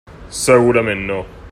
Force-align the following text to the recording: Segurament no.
Segurament 0.37 1.05
no. 1.13 1.23